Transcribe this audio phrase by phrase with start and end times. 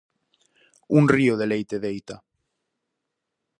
[0.97, 2.15] Un río de leite deita.